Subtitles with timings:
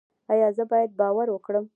[0.31, 1.65] ایا زه باید باور وکړم؟